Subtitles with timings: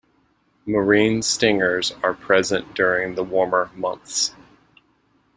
[0.65, 4.33] Marine stingers are present during the warmer months.